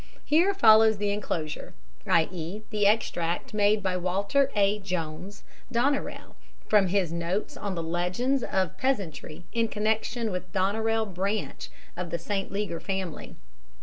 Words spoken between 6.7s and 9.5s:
his MS. notes on the Legends of Peasantry